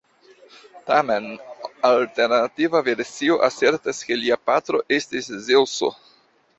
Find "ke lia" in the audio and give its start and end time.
4.09-4.43